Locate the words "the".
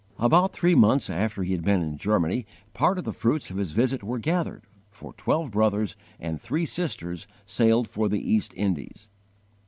3.03-3.13, 8.09-8.17